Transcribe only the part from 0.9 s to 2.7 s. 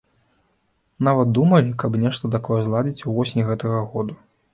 Нават думалі, каб нешта такое